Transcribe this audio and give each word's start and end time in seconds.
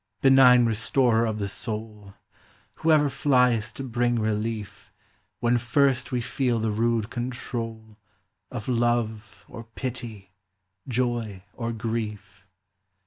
Benign 0.23 0.65
restorer 0.65 1.27
of 1.27 1.37
the 1.37 1.47
soul! 1.47 2.15
Who 2.77 2.89
ever 2.91 3.07
fliest 3.07 3.73
to 3.73 3.83
bring 3.83 4.17
relief, 4.17 4.91
When 5.41 5.59
first 5.59 6.11
we 6.11 6.21
feel 6.21 6.57
the 6.57 6.71
rude 6.71 7.11
control 7.11 7.99
Of 8.49 8.67
Love 8.67 9.45
or 9.47 9.63
Pity, 9.65 10.31
Joy 10.87 11.43
or 11.53 11.71
Grief. 11.71 12.47